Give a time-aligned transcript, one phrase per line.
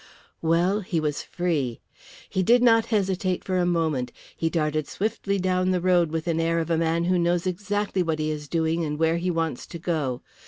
[0.41, 1.79] Well, he was free.
[2.27, 4.11] He did not hesitate for a moment.
[4.35, 8.01] He darted swiftly down the road with the air of a man who knows exactly
[8.01, 10.23] what he is doing and where he wants to go.